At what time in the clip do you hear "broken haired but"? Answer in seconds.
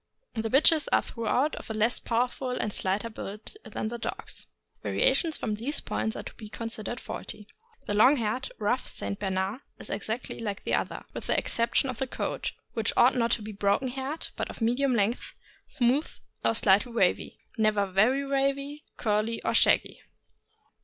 13.51-14.49